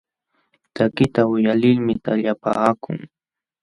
Takiqta 0.75 1.21
uyalilmi 1.33 1.93
taqllapaakun. 2.03 2.97